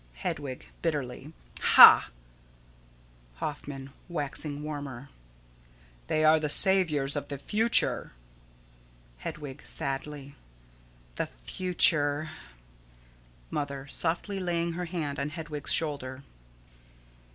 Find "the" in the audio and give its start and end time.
6.39-6.49, 7.27-7.37, 11.17-11.27